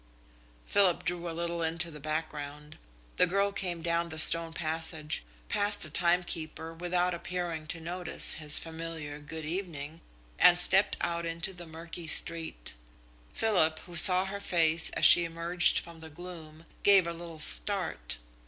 Philip 0.65 1.05
drew 1.05 1.29
a 1.29 1.37
little 1.37 1.61
into 1.61 1.91
the 1.91 1.99
background. 1.99 2.79
The 3.17 3.27
girl 3.27 3.51
came 3.51 3.83
down 3.83 4.09
the 4.09 4.17
stone 4.17 4.51
passage, 4.51 5.23
passed 5.47 5.83
the 5.83 5.91
timekeeper 5.91 6.73
without 6.73 7.13
appearing 7.13 7.67
to 7.67 7.79
notice 7.79 8.33
his 8.33 8.57
familiar 8.57 9.19
"Good 9.19 9.45
evening!" 9.45 10.01
and 10.39 10.57
stepped 10.57 10.97
out 11.01 11.27
into 11.27 11.53
the 11.53 11.67
murky 11.67 12.07
street. 12.07 12.73
Philip, 13.31 13.77
who 13.85 13.95
saw 13.95 14.25
her 14.25 14.39
face 14.39 14.89
as 14.93 15.05
she 15.05 15.23
emerged 15.23 15.77
from 15.79 15.99
the 15.99 16.09
gloom, 16.09 16.65
gave 16.81 17.05
a 17.05 17.13
little 17.13 17.37
start. 17.37 18.17